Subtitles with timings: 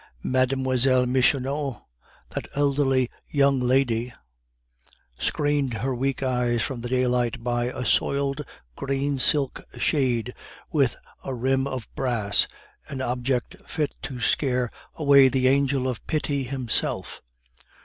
[0.23, 1.05] Mlle.
[1.05, 1.85] Michonneau,
[2.29, 4.11] that elderly young lady,
[5.19, 8.43] screened her weak eyes from the daylight by a soiled
[8.75, 10.33] green silk shade
[10.71, 12.47] with a rim of brass,
[12.87, 17.21] an object fit to scare away the Angel of Pity himself.